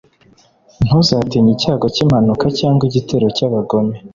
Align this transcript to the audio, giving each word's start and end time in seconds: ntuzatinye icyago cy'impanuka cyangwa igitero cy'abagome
ntuzatinye 0.83 1.51
icyago 1.53 1.85
cy'impanuka 1.95 2.45
cyangwa 2.59 2.83
igitero 2.89 3.25
cy'abagome 3.35 3.95